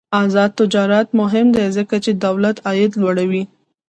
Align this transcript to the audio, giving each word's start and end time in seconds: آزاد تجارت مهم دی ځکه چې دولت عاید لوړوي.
آزاد 0.23 0.51
تجارت 0.59 1.07
مهم 1.21 1.47
دی 1.55 1.65
ځکه 1.77 1.95
چې 2.03 2.11
دولت 2.25 2.57
عاید 2.67 2.91
لوړوي. 3.01 3.43